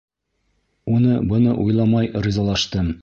Уны-быны 0.93 1.53
уйламай 1.65 2.11
ризалаштым. 2.29 2.91